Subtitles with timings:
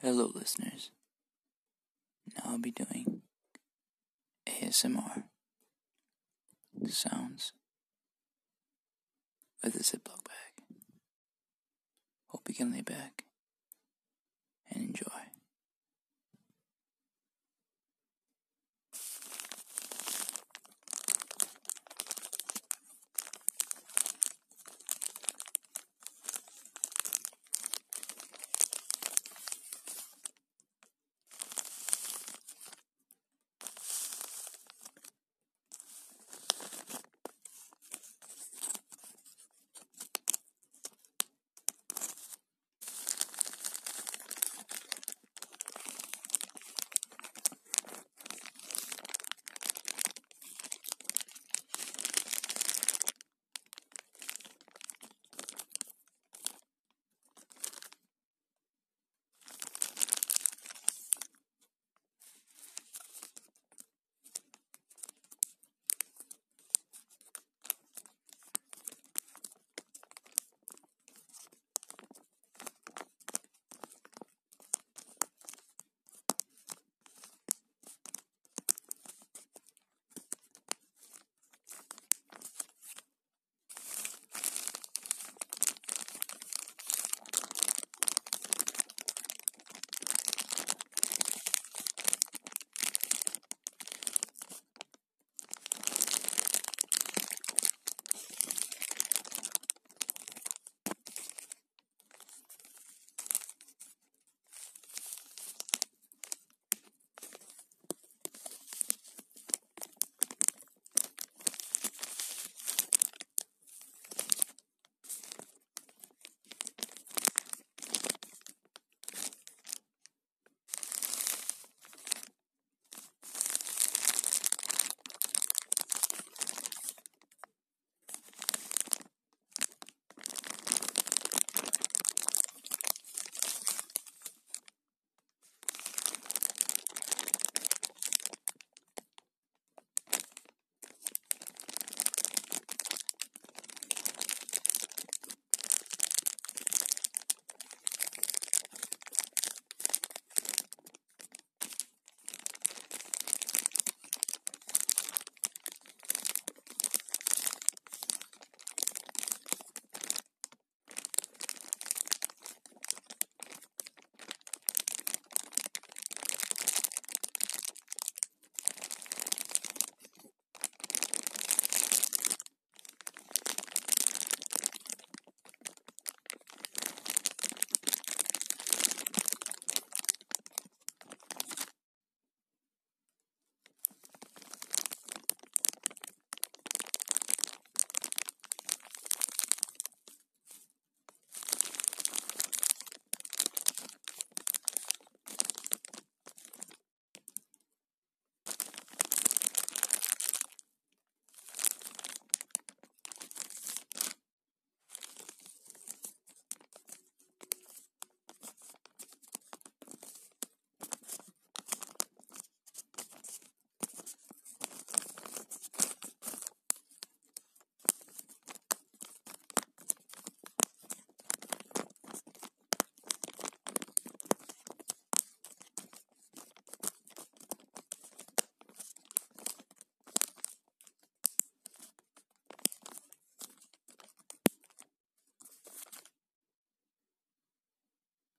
[0.00, 0.90] Hello, listeners.
[2.36, 3.22] Now I'll be doing
[4.46, 5.24] ASMR
[6.88, 7.52] sounds
[9.64, 10.64] with a Ziploc bag.
[12.28, 13.24] Hope you can lay back